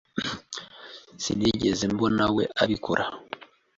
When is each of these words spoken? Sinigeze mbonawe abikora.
Sinigeze 1.23 1.83
mbonawe 1.93 2.43
abikora. 2.63 3.05